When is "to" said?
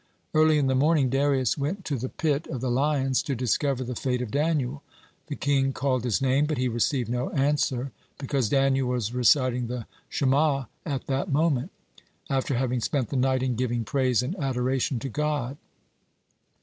1.85-1.95, 3.21-3.35, 14.97-15.07